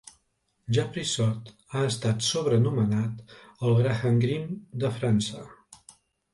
Japrisot 0.77 1.51
ha 1.73 1.83
estat 1.89 2.25
sobrenomenat 2.29 3.37
"el 3.59 3.79
Graham 3.83 4.21
Greene 4.27 4.61
de 4.85 4.95
França". 4.99 5.49